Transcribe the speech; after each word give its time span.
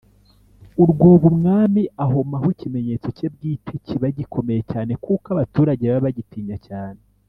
urwobo 0.83 1.23
Umwami 1.33 1.81
ahomaho 2.05 2.47
ikimenyetso 2.55 3.07
cye 3.17 3.27
bwite 3.33 3.73
kiba 3.85 4.07
gikomeye 4.17 4.61
cyane 4.71 4.91
kuko 5.03 5.25
abaturage 5.35 5.83
baba 5.85 6.05
bagitinya 6.07 6.57
cyane 6.69 6.99